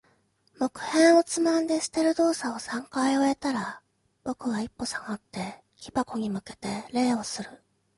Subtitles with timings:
[0.57, 3.83] 木片をつまんで捨てる動作を三回終えたら、
[4.23, 7.63] 僕は一歩下がって、木箱に向けて礼をする。